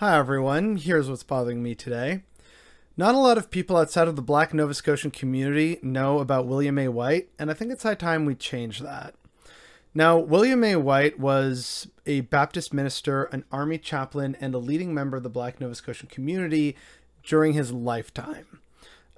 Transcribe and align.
Hi 0.00 0.16
everyone, 0.16 0.76
here's 0.76 1.10
what's 1.10 1.22
bothering 1.22 1.62
me 1.62 1.74
today. 1.74 2.22
Not 2.96 3.14
a 3.14 3.18
lot 3.18 3.36
of 3.36 3.50
people 3.50 3.76
outside 3.76 4.08
of 4.08 4.16
the 4.16 4.22
black 4.22 4.54
Nova 4.54 4.72
Scotian 4.72 5.10
community 5.10 5.78
know 5.82 6.20
about 6.20 6.46
William 6.46 6.78
A. 6.78 6.88
White, 6.88 7.28
and 7.38 7.50
I 7.50 7.52
think 7.52 7.70
it's 7.70 7.82
high 7.82 7.96
time 7.96 8.24
we 8.24 8.34
change 8.34 8.78
that. 8.80 9.14
Now, 9.94 10.16
William 10.16 10.64
A. 10.64 10.76
White 10.76 11.20
was 11.20 11.86
a 12.06 12.22
Baptist 12.22 12.72
minister, 12.72 13.24
an 13.24 13.44
army 13.52 13.76
chaplain, 13.76 14.38
and 14.40 14.54
a 14.54 14.58
leading 14.58 14.94
member 14.94 15.18
of 15.18 15.22
the 15.22 15.28
black 15.28 15.60
Nova 15.60 15.74
Scotian 15.74 16.08
community 16.08 16.76
during 17.22 17.52
his 17.52 17.70
lifetime. 17.70 18.46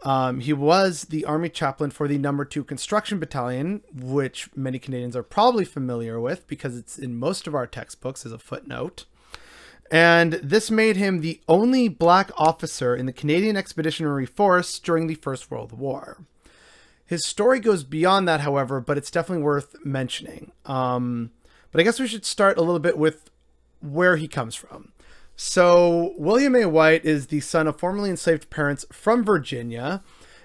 Um, 0.03 0.41
he 0.41 0.53
was 0.53 1.05
the 1.05 1.25
army 1.27 1.49
chaplain 1.49 1.93
for 1.93 2.09
the 2.09 2.19
number 2.19 2.45
two 2.45 2.64
construction 2.64 3.21
battalion, 3.21 3.83
which 3.95 4.51
many 4.57 4.80
Canadians 4.80 5.14
are 5.14 5.23
probably 5.23 5.64
familiar 5.64 6.19
with 6.19 6.49
because 6.49 6.77
it's 6.77 6.99
in 6.99 7.21
most 7.21 7.46
of 7.46 7.55
our 7.55 7.69
textbooks 7.69 8.27
as 8.27 8.33
a 8.33 8.39
footnote 8.39 9.05
and 9.93 10.32
this 10.32 10.70
made 10.70 10.96
him 10.96 11.20
the 11.20 11.43
only 11.46 11.86
black 11.86 12.30
officer 12.38 12.96
in 12.96 13.05
the 13.05 13.12
Canadian 13.12 13.59
Expeditionary 13.59 14.24
Force 14.24 14.78
during 14.78 15.06
the 15.06 15.16
First 15.16 15.50
World 15.50 15.73
War. 15.78 16.24
His 17.05 17.27
story 17.27 17.60
goes 17.60 17.84
beyond 17.84 18.27
that, 18.27 18.41
however, 18.41 18.80
but 18.80 18.97
it's 18.97 19.10
definitely 19.10 19.45
worth 19.45 19.77
mentioning. 19.84 20.52
Um, 20.64 21.30
but 21.70 21.80
I 21.80 21.84
guess 21.84 22.00
we 22.00 22.06
should 22.09 22.24
start 22.24 22.56
a 22.56 22.62
little 22.62 22.78
bit 22.78 22.97
with 22.97 23.30
where 23.83 24.16
he 24.16 24.28
comes 24.28 24.55
from. 24.55 24.92
So, 25.36 26.14
William 26.16 26.56
A. 26.56 26.64
White 26.64 27.05
is 27.05 27.27
the 27.27 27.41
son 27.41 27.66
of 27.66 27.78
formerly 27.78 28.09
enslaved 28.09 28.48
parents 28.48 28.86
from 28.91 29.22
Virginia, 29.22 30.02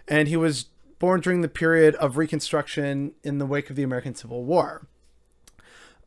and 0.09 0.27
he 0.27 0.35
was 0.35 0.65
born 0.99 1.21
during 1.21 1.39
the 1.39 1.47
period 1.47 1.95
of 1.95 2.17
Reconstruction 2.17 3.13
in 3.23 3.37
the 3.37 3.45
wake 3.45 3.69
of 3.69 3.77
the 3.77 3.83
American 3.83 4.13
Civil 4.13 4.43
War. 4.43 4.87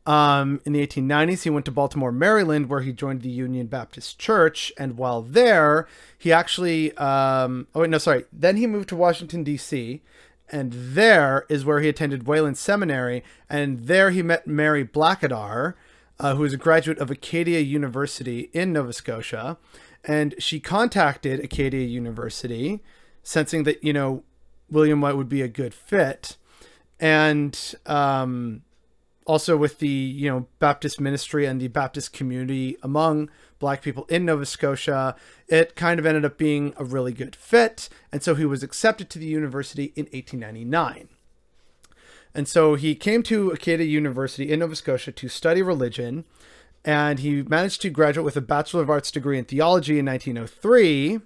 Um, 0.05 0.61
in 0.65 0.73
the 0.73 0.85
1890s, 0.85 1.43
he 1.43 1.49
went 1.49 1.65
to 1.65 1.71
Baltimore, 1.71 2.11
Maryland, 2.11 2.69
where 2.69 2.81
he 2.81 2.91
joined 2.91 3.21
the 3.21 3.29
Union 3.29 3.67
Baptist 3.67 4.17
Church. 4.17 4.71
And 4.77 4.97
while 4.97 5.21
there, 5.21 5.87
he 6.17 6.31
actually, 6.31 6.95
um, 6.97 7.67
oh, 7.75 7.81
wait, 7.81 7.89
no, 7.89 7.97
sorry. 7.99 8.25
Then 8.33 8.57
he 8.57 8.65
moved 8.65 8.89
to 8.89 8.95
Washington, 8.95 9.43
D.C., 9.43 10.01
and 10.53 10.73
there 10.73 11.45
is 11.47 11.63
where 11.63 11.79
he 11.79 11.87
attended 11.87 12.27
Wayland 12.27 12.57
Seminary. 12.57 13.23
And 13.49 13.85
there 13.85 14.09
he 14.09 14.21
met 14.21 14.47
Mary 14.47 14.83
Blackadar, 14.85 15.75
uh, 16.19 16.35
who 16.35 16.43
is 16.43 16.51
a 16.51 16.57
graduate 16.57 16.97
of 16.97 17.09
Acadia 17.09 17.59
University 17.61 18.49
in 18.51 18.73
Nova 18.73 18.91
Scotia. 18.91 19.57
And 20.03 20.35
she 20.39 20.59
contacted 20.59 21.39
Acadia 21.39 21.85
University, 21.85 22.81
sensing 23.23 23.63
that, 23.63 23.81
you 23.81 23.93
know, 23.93 24.23
William 24.69 24.99
White 24.99 25.15
would 25.15 25.29
be 25.29 25.41
a 25.41 25.47
good 25.47 25.73
fit. 25.73 26.35
And, 26.99 27.57
um, 27.85 28.63
also 29.25 29.55
with 29.55 29.79
the 29.79 29.87
you 29.87 30.29
know 30.29 30.47
Baptist 30.59 30.99
ministry 30.99 31.45
and 31.45 31.61
the 31.61 31.67
Baptist 31.67 32.13
community 32.13 32.77
among 32.81 33.29
black 33.59 33.81
people 33.81 34.05
in 34.09 34.25
Nova 34.25 34.45
Scotia, 34.45 35.15
it 35.47 35.75
kind 35.75 35.99
of 35.99 36.05
ended 36.05 36.25
up 36.25 36.37
being 36.37 36.73
a 36.77 36.83
really 36.83 37.13
good 37.13 37.35
fit, 37.35 37.89
and 38.11 38.23
so 38.23 38.35
he 38.35 38.45
was 38.45 38.63
accepted 38.63 39.09
to 39.09 39.19
the 39.19 39.25
university 39.25 39.93
in 39.95 40.05
1899. 40.05 41.09
And 42.33 42.47
so 42.47 42.75
he 42.75 42.95
came 42.95 43.23
to 43.23 43.51
Acadia 43.51 43.85
University 43.85 44.51
in 44.51 44.59
Nova 44.59 44.75
Scotia 44.75 45.11
to 45.11 45.27
study 45.27 45.61
religion, 45.61 46.23
and 46.83 47.19
he 47.19 47.43
managed 47.43 47.81
to 47.81 47.89
graduate 47.89 48.25
with 48.25 48.37
a 48.37 48.41
Bachelor 48.41 48.81
of 48.81 48.89
Arts 48.89 49.11
degree 49.11 49.37
in 49.37 49.45
theology 49.45 49.99
in 49.99 50.05
1903, 50.05 51.19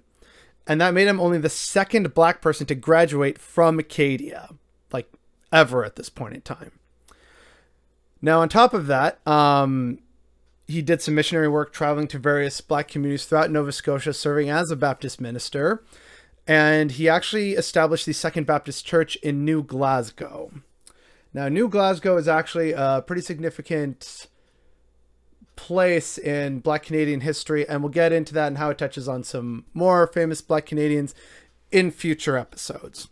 and 0.66 0.80
that 0.80 0.94
made 0.94 1.06
him 1.06 1.20
only 1.20 1.38
the 1.38 1.48
second 1.48 2.12
black 2.12 2.42
person 2.42 2.66
to 2.66 2.74
graduate 2.74 3.38
from 3.38 3.78
Acadia, 3.78 4.50
like 4.92 5.10
ever 5.52 5.84
at 5.84 5.96
this 5.96 6.08
point 6.08 6.34
in 6.34 6.40
time. 6.40 6.72
Now, 8.22 8.40
on 8.40 8.48
top 8.48 8.74
of 8.74 8.86
that, 8.86 9.26
um, 9.26 9.98
he 10.66 10.82
did 10.82 11.00
some 11.00 11.14
missionary 11.14 11.48
work 11.48 11.72
traveling 11.72 12.08
to 12.08 12.18
various 12.18 12.60
black 12.60 12.88
communities 12.88 13.24
throughout 13.24 13.50
Nova 13.50 13.72
Scotia, 13.72 14.12
serving 14.12 14.50
as 14.50 14.70
a 14.70 14.76
Baptist 14.76 15.20
minister. 15.20 15.84
And 16.46 16.92
he 16.92 17.08
actually 17.08 17.52
established 17.52 18.06
the 18.06 18.12
Second 18.12 18.46
Baptist 18.46 18.86
Church 18.86 19.16
in 19.16 19.44
New 19.44 19.62
Glasgow. 19.62 20.50
Now, 21.34 21.48
New 21.48 21.68
Glasgow 21.68 22.16
is 22.16 22.28
actually 22.28 22.72
a 22.72 23.02
pretty 23.06 23.22
significant 23.22 24.28
place 25.56 26.18
in 26.18 26.60
Black 26.60 26.82
Canadian 26.84 27.22
history, 27.22 27.68
and 27.68 27.82
we'll 27.82 27.90
get 27.90 28.12
into 28.12 28.32
that 28.34 28.46
and 28.46 28.58
how 28.58 28.70
it 28.70 28.78
touches 28.78 29.08
on 29.08 29.24
some 29.24 29.64
more 29.74 30.06
famous 30.06 30.40
Black 30.40 30.66
Canadians 30.66 31.14
in 31.72 31.90
future 31.90 32.36
episodes. 32.36 33.08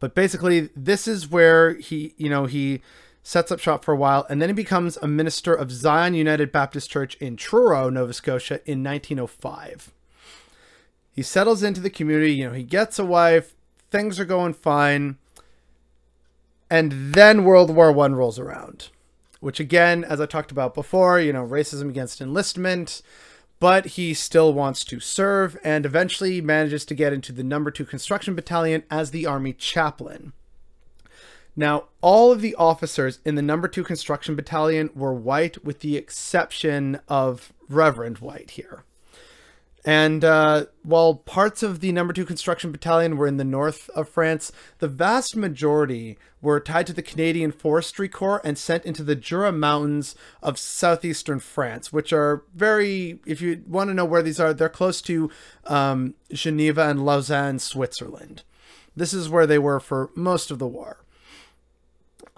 But 0.00 0.14
basically, 0.14 0.70
this 0.74 1.06
is 1.06 1.28
where 1.28 1.74
he, 1.74 2.14
you 2.16 2.28
know, 2.28 2.46
he 2.46 2.82
sets 3.24 3.50
up 3.50 3.58
shop 3.58 3.84
for 3.84 3.92
a 3.92 3.96
while, 3.96 4.26
and 4.28 4.40
then 4.40 4.50
he 4.50 4.54
becomes 4.54 4.98
a 4.98 5.08
minister 5.08 5.54
of 5.54 5.72
Zion 5.72 6.14
United 6.14 6.52
Baptist 6.52 6.90
Church 6.90 7.16
in 7.16 7.36
Truro, 7.36 7.88
Nova 7.88 8.12
Scotia 8.12 8.60
in 8.66 8.84
1905. 8.84 9.92
He 11.10 11.22
settles 11.22 11.62
into 11.62 11.80
the 11.80 11.90
community, 11.90 12.34
you 12.34 12.46
know, 12.46 12.52
he 12.52 12.62
gets 12.62 12.98
a 12.98 13.04
wife, 13.04 13.54
things 13.90 14.20
are 14.20 14.26
going 14.26 14.52
fine, 14.52 15.16
and 16.68 17.14
then 17.14 17.44
World 17.44 17.70
War 17.70 17.90
One 17.90 18.14
rolls 18.14 18.38
around. 18.38 18.90
Which 19.40 19.58
again, 19.58 20.04
as 20.04 20.20
I 20.20 20.26
talked 20.26 20.50
about 20.50 20.74
before, 20.74 21.18
you 21.18 21.32
know, 21.32 21.46
racism 21.46 21.88
against 21.88 22.20
enlistment, 22.20 23.02
but 23.58 23.86
he 23.86 24.12
still 24.12 24.52
wants 24.52 24.84
to 24.84 25.00
serve 25.00 25.56
and 25.64 25.86
eventually 25.86 26.40
manages 26.40 26.84
to 26.86 26.94
get 26.94 27.12
into 27.12 27.32
the 27.32 27.44
number 27.44 27.70
two 27.70 27.84
construction 27.84 28.34
battalion 28.34 28.82
as 28.90 29.10
the 29.10 29.26
army 29.26 29.52
chaplain. 29.52 30.32
Now, 31.56 31.84
all 32.00 32.32
of 32.32 32.40
the 32.40 32.54
officers 32.56 33.20
in 33.24 33.36
the 33.36 33.42
number 33.42 33.68
two 33.68 33.84
construction 33.84 34.34
battalion 34.34 34.90
were 34.94 35.14
white, 35.14 35.64
with 35.64 35.80
the 35.80 35.96
exception 35.96 37.00
of 37.08 37.52
Reverend 37.68 38.18
White 38.18 38.52
here. 38.52 38.84
And 39.84 40.24
uh, 40.24 40.66
while 40.82 41.14
parts 41.14 41.62
of 41.62 41.80
the 41.80 41.92
number 41.92 42.14
two 42.14 42.24
construction 42.24 42.72
battalion 42.72 43.18
were 43.18 43.26
in 43.26 43.36
the 43.36 43.44
north 43.44 43.90
of 43.90 44.08
France, 44.08 44.50
the 44.78 44.88
vast 44.88 45.36
majority 45.36 46.16
were 46.40 46.58
tied 46.58 46.86
to 46.86 46.94
the 46.94 47.02
Canadian 47.02 47.52
Forestry 47.52 48.08
Corps 48.08 48.40
and 48.44 48.56
sent 48.56 48.86
into 48.86 49.02
the 49.02 49.14
Jura 49.14 49.52
Mountains 49.52 50.14
of 50.42 50.58
southeastern 50.58 51.38
France, 51.38 51.92
which 51.92 52.14
are 52.14 52.44
very, 52.54 53.20
if 53.26 53.42
you 53.42 53.62
want 53.66 53.88
to 53.88 53.94
know 53.94 54.06
where 54.06 54.22
these 54.22 54.40
are, 54.40 54.54
they're 54.54 54.70
close 54.70 55.02
to 55.02 55.30
um, 55.66 56.14
Geneva 56.32 56.88
and 56.88 57.04
Lausanne, 57.04 57.58
Switzerland. 57.58 58.42
This 58.96 59.12
is 59.12 59.28
where 59.28 59.46
they 59.46 59.58
were 59.58 59.80
for 59.80 60.10
most 60.14 60.50
of 60.50 60.58
the 60.58 60.66
war. 60.66 61.03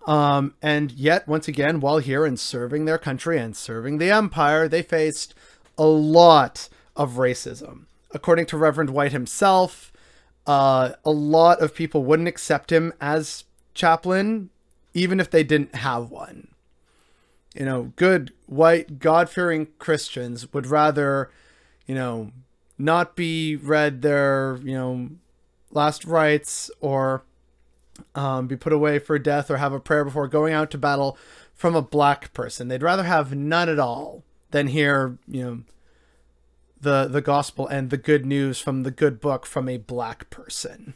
Um, 0.06 0.55
and 0.62 0.93
yet, 0.93 1.27
once 1.27 1.49
again, 1.49 1.81
while 1.81 1.99
here 1.99 2.25
and 2.25 2.39
serving 2.39 2.84
their 2.84 2.99
country 2.99 3.39
and 3.39 3.56
serving 3.56 3.99
the 3.99 4.11
empire, 4.11 4.69
they 4.69 4.83
faced 4.83 5.34
a 5.77 5.87
lot 5.87 6.69
of 6.94 7.15
racism. 7.15 7.87
According 8.12 8.47
to 8.47 8.56
Reverend 8.56 8.91
White 8.91 9.12
himself, 9.12 9.93
uh, 10.47 10.93
a 11.05 11.11
lot 11.11 11.61
of 11.61 11.75
people 11.75 12.05
wouldn't 12.05 12.28
accept 12.28 12.71
him 12.71 12.93
as 13.00 13.45
chaplain, 13.75 14.50
even 14.95 15.19
if 15.19 15.28
they 15.28 15.43
didn't 15.43 15.75
have 15.75 16.11
one. 16.11 16.49
You 17.55 17.65
know, 17.65 17.93
good, 17.97 18.33
white, 18.47 19.00
God 19.00 19.28
fearing 19.28 19.69
Christians 19.78 20.53
would 20.53 20.66
rather, 20.66 21.31
you 21.87 21.95
know, 21.95 22.31
not 22.78 23.16
be 23.16 23.56
read 23.56 24.03
their, 24.03 24.61
you 24.62 24.75
know, 24.75 25.09
last 25.72 26.05
rites 26.05 26.71
or 26.81 27.22
um, 28.15 28.47
be 28.47 28.57
put 28.57 28.73
away 28.73 28.99
for 28.99 29.19
death 29.19 29.51
or 29.51 29.57
have 29.57 29.73
a 29.73 29.81
prayer 29.81 30.05
before 30.05 30.29
going 30.29 30.53
out 30.53 30.71
to 30.71 30.79
battle 30.79 31.17
from 31.55 31.75
a 31.75 31.83
black 31.83 32.33
person. 32.33 32.69
They'd 32.69 32.83
rather 32.83 33.05
have 33.05 33.34
none 33.34 33.69
at 33.69 33.79
all 33.79 34.23
than 34.51 34.69
hear, 34.69 35.19
you 35.27 35.43
know, 35.43 35.61
the 36.81 37.09
the 37.09 37.23
gospel 37.23 37.67
and 37.67 37.91
the 37.91 37.97
good 37.97 38.27
news 38.27 38.61
from 38.61 38.83
the 38.83 38.91
good 38.91 39.21
book 39.21 39.47
from 39.47 39.69
a 39.69 39.79
black 39.79 40.29
person. 40.31 40.95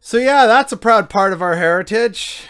So 0.00 0.18
yeah, 0.18 0.46
that's 0.46 0.72
a 0.72 0.76
proud 0.76 1.10
part 1.10 1.32
of 1.32 1.42
our 1.42 1.56
heritage. 1.56 2.46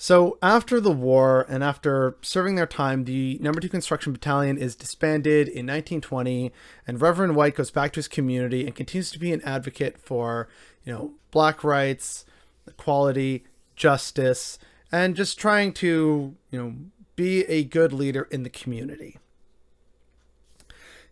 So 0.00 0.38
after 0.40 0.80
the 0.80 0.92
war 0.92 1.44
and 1.48 1.64
after 1.64 2.16
serving 2.22 2.54
their 2.54 2.68
time, 2.68 3.04
the 3.04 3.36
number 3.42 3.60
two 3.60 3.68
construction 3.68 4.12
battalion 4.12 4.56
is 4.56 4.76
disbanded 4.76 5.48
in 5.48 5.66
1920 5.66 6.52
and 6.86 7.02
Reverend 7.02 7.34
White 7.34 7.56
goes 7.56 7.72
back 7.72 7.92
to 7.92 7.98
his 7.98 8.06
community 8.06 8.64
and 8.64 8.76
continues 8.76 9.10
to 9.10 9.18
be 9.18 9.32
an 9.32 9.42
advocate 9.42 9.98
for, 9.98 10.48
you 10.84 10.92
know, 10.92 11.14
black 11.32 11.64
rights, 11.64 12.24
equality, 12.68 13.42
justice, 13.74 14.60
and 14.92 15.16
just 15.16 15.36
trying 15.36 15.72
to, 15.72 16.36
you 16.52 16.62
know, 16.62 16.74
be 17.16 17.40
a 17.46 17.64
good 17.64 17.92
leader 17.92 18.28
in 18.30 18.44
the 18.44 18.50
community. 18.50 19.18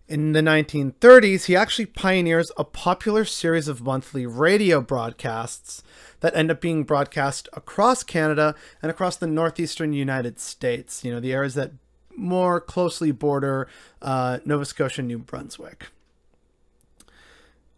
In 0.09 0.33
the 0.33 0.41
1930s, 0.41 1.47
he 1.47 1.57
actually 1.57 1.87
pioneers 1.87 2.53
a 2.57 2.63
popular 2.63 3.25
series 3.25 3.67
of 3.67 3.83
monthly 3.83 4.25
radio 4.25 4.81
broadcasts 4.81 5.83
that 6.21 6.37
end 6.37 6.49
up 6.49 6.61
being 6.61 6.85
broadcast 6.85 7.49
across 7.55 8.05
Canada 8.05 8.55
and 8.81 8.91
across 8.91 9.17
the 9.17 9.27
northeastern 9.27 9.93
United 9.93 10.39
States, 10.39 11.05
you 11.05 11.13
know, 11.13 11.19
the 11.19 11.33
areas 11.33 11.55
that 11.55 11.73
more 12.17 12.61
closely 12.61 13.11
border 13.11 13.67
uh, 14.01 14.39
Nova 14.45 14.65
Scotia, 14.65 15.03
New 15.03 15.19
Brunswick. 15.19 15.89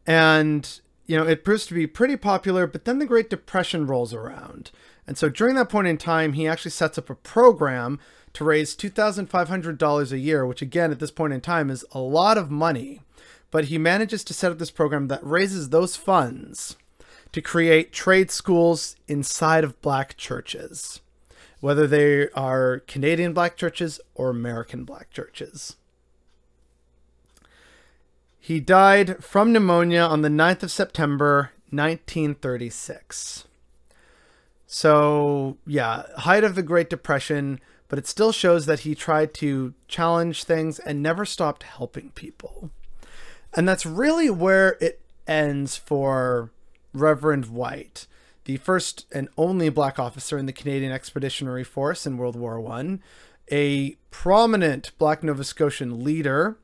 And, 0.06 0.80
you 1.06 1.16
know, 1.16 1.26
it 1.26 1.44
proves 1.44 1.64
to 1.66 1.74
be 1.74 1.86
pretty 1.86 2.16
popular, 2.16 2.66
but 2.66 2.84
then 2.84 2.98
the 2.98 3.06
Great 3.06 3.30
Depression 3.30 3.86
rolls 3.86 4.12
around. 4.12 4.70
And 5.08 5.16
so 5.16 5.30
during 5.30 5.56
that 5.56 5.70
point 5.70 5.88
in 5.88 5.96
time, 5.96 6.34
he 6.34 6.46
actually 6.46 6.70
sets 6.70 6.98
up 6.98 7.08
a 7.08 7.14
program 7.14 7.98
to 8.34 8.44
raise 8.44 8.76
$2,500 8.76 10.12
a 10.12 10.18
year, 10.18 10.46
which 10.46 10.60
again, 10.60 10.92
at 10.92 10.98
this 10.98 11.10
point 11.10 11.32
in 11.32 11.40
time, 11.40 11.70
is 11.70 11.82
a 11.92 11.98
lot 11.98 12.36
of 12.36 12.50
money. 12.50 13.00
But 13.50 13.64
he 13.64 13.78
manages 13.78 14.22
to 14.24 14.34
set 14.34 14.52
up 14.52 14.58
this 14.58 14.70
program 14.70 15.08
that 15.08 15.24
raises 15.24 15.70
those 15.70 15.96
funds 15.96 16.76
to 17.32 17.40
create 17.40 17.90
trade 17.90 18.30
schools 18.30 18.96
inside 19.08 19.64
of 19.64 19.80
black 19.80 20.18
churches, 20.18 21.00
whether 21.60 21.86
they 21.86 22.28
are 22.32 22.80
Canadian 22.80 23.32
black 23.32 23.56
churches 23.56 24.00
or 24.14 24.28
American 24.28 24.84
black 24.84 25.10
churches. 25.10 25.76
He 28.38 28.60
died 28.60 29.24
from 29.24 29.54
pneumonia 29.54 30.02
on 30.02 30.20
the 30.20 30.28
9th 30.28 30.64
of 30.64 30.70
September, 30.70 31.52
1936. 31.70 33.47
So, 34.70 35.56
yeah, 35.66 36.02
height 36.18 36.44
of 36.44 36.54
the 36.54 36.62
Great 36.62 36.90
Depression, 36.90 37.58
but 37.88 37.98
it 37.98 38.06
still 38.06 38.32
shows 38.32 38.66
that 38.66 38.80
he 38.80 38.94
tried 38.94 39.32
to 39.34 39.72
challenge 39.88 40.44
things 40.44 40.78
and 40.78 41.02
never 41.02 41.24
stopped 41.24 41.62
helping 41.62 42.10
people. 42.10 42.70
And 43.54 43.66
that's 43.66 43.86
really 43.86 44.28
where 44.28 44.76
it 44.78 45.00
ends 45.26 45.78
for 45.78 46.50
Reverend 46.92 47.46
White, 47.46 48.06
the 48.44 48.58
first 48.58 49.06
and 49.10 49.30
only 49.38 49.70
black 49.70 49.98
officer 49.98 50.36
in 50.36 50.44
the 50.44 50.52
Canadian 50.52 50.92
Expeditionary 50.92 51.64
Force 51.64 52.06
in 52.06 52.18
World 52.18 52.36
War 52.36 52.62
I, 52.70 52.98
a 53.50 53.96
prominent 54.10 54.92
black 54.98 55.24
Nova 55.24 55.44
Scotian 55.44 56.04
leader, 56.04 56.58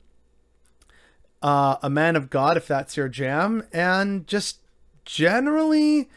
uh, 1.41 1.77
a 1.81 1.89
man 1.89 2.15
of 2.15 2.29
God, 2.29 2.55
if 2.55 2.67
that's 2.67 2.97
your 2.97 3.09
jam, 3.09 3.63
and 3.73 4.27
just 4.27 4.59
generally 5.05 6.07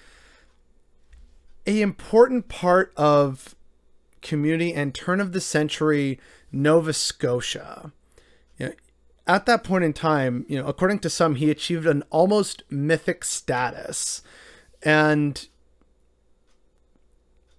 a 1.69 1.83
important 1.83 2.49
part 2.49 2.93
of 2.97 3.55
community 4.23 4.73
and 4.73 4.95
turn 4.95 5.21
of 5.21 5.33
the 5.33 5.41
century 5.41 6.19
Nova 6.51 6.95
Scotia. 6.95 7.93
You 8.57 8.67
know, 8.67 8.73
at 9.27 9.45
that 9.45 9.65
point 9.65 9.85
in 9.85 9.93
time, 9.93 10.47
you 10.49 10.59
know, 10.59 10.67
according 10.67 11.01
to 11.01 11.11
some, 11.11 11.35
he 11.35 11.51
achieved 11.51 11.87
an 11.87 12.03
almost 12.09 12.63
mythic 12.71 13.23
status. 13.23 14.23
And 14.83 15.47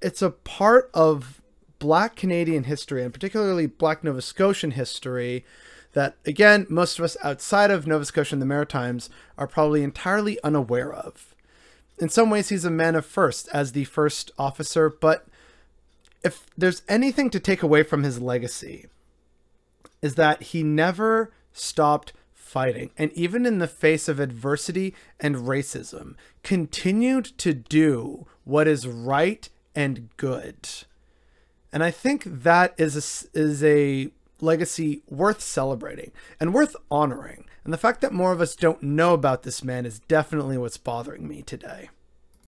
it's 0.01 0.23
a 0.23 0.31
part 0.31 0.89
of 0.95 1.39
Black 1.77 2.15
Canadian 2.15 2.63
history, 2.63 3.03
and 3.03 3.13
particularly 3.13 3.67
Black 3.67 4.03
Nova 4.03 4.23
Scotian 4.23 4.71
history, 4.71 5.45
that, 5.94 6.15
again, 6.25 6.65
most 6.67 6.97
of 6.97 7.06
us 7.06 7.15
outside 7.23 7.69
of 7.69 7.85
Nova 7.85 8.06
Scotia 8.06 8.33
and 8.33 8.41
the 8.41 8.47
Maritimes 8.47 9.11
are 9.38 9.47
probably 9.47 9.83
entirely 9.83 10.41
unaware 10.44 10.91
of 10.91 11.35
in 12.00 12.10
some 12.10 12.30
ways 12.30 12.50
he's 12.50 12.66
a 12.66 12.72
man 12.72 12.96
of 12.96 13.06
first 13.06 13.50
as 13.54 13.72
the 13.72 13.86
first 13.86 14.31
officer, 14.38 14.90
but 14.90 15.28
if 16.24 16.48
there's 16.57 16.81
anything 16.88 17.30
to 17.30 17.40
take 17.40 17.63
away 17.63 17.84
from 17.84 18.04
his 18.04 18.22
legacy, 18.22 18.88
is 20.01 20.16
that 20.16 20.44
he 20.44 20.63
never 20.63 21.31
stopped 21.51 22.13
fighting, 22.34 22.90
and 22.98 23.12
even 23.13 23.46
in 23.46 23.60
the 23.60 23.68
face 23.68 24.07
of 24.07 24.19
adversity 24.19 24.96
and 25.19 25.36
racism, 25.36 26.16
continued 26.44 27.25
to 27.38 27.54
do 27.54 28.25
what 28.44 28.68
is 28.68 28.88
right 28.88 29.50
and 29.75 30.10
good. 30.18 30.68
And 31.72 31.84
I 31.84 31.92
think 31.92 32.24
that 32.25 32.74
is 32.78 32.95
a, 32.95 33.40
is 33.40 33.63
a 33.63 34.10
legacy 34.41 35.03
worth 35.07 35.41
celebrating 35.41 36.12
and 36.39 36.53
worth 36.53 36.75
honoring. 36.89 37.45
And 37.63 37.74
the 37.74 37.77
fact 37.77 38.01
that 38.01 38.13
more 38.13 38.31
of 38.31 38.41
us 38.41 38.56
don't 38.56 38.81
know 38.81 39.13
about 39.13 39.44
this 39.44 39.63
man 39.63 39.86
is 39.86 40.00
definitely 40.00 40.57
what's 40.57 40.77
bothering 40.77 41.27
me 41.27 41.41
today. 41.41 41.89